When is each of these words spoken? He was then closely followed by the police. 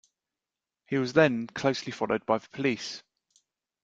He 0.87 0.97
was 0.97 1.13
then 1.13 1.45
closely 1.45 1.91
followed 1.91 2.25
by 2.25 2.39
the 2.39 2.49
police. 2.49 3.03